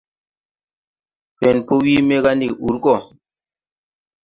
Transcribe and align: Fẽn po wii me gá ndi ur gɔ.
Fẽn 1.37 1.57
po 1.65 1.73
wii 1.83 2.05
me 2.07 2.15
gá 2.23 2.31
ndi 2.35 2.47
ur 2.65 2.75
gɔ. 2.83 2.93